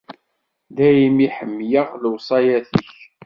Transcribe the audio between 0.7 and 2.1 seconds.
Daymi i ḥemmleɣ